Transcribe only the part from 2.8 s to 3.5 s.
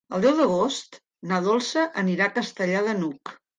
de n'Hug.